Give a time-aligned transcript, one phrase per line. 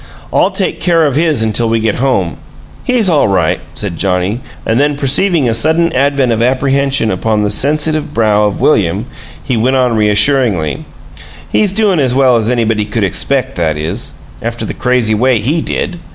[0.33, 2.37] "I'll take care of his until we get home.
[2.83, 7.51] He's all right," said Johnnie, and then perceiving a sudden advent of apprehension upon the
[7.51, 9.05] sensitive brow of William,
[9.43, 10.85] he went on reassuringly:
[11.51, 15.61] "He's doin' as well as anybody could expect; that is after the crazy way he
[15.61, 15.99] DID!